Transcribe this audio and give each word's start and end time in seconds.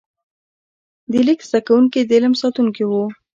د 1.11 1.13
لیک 1.27 1.39
زده 1.49 1.59
کوونکي 1.67 1.99
د 2.03 2.11
علم 2.17 2.33
ساتونکي 2.41 2.83
وو. 2.87 3.03